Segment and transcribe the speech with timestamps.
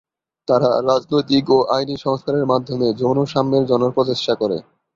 [0.47, 4.57] তারা রাজনৈতিক ও আইনি সংস্কারের মাধ্যমে যৌন সাম্যের জন্য প্রচেষ্টা করে।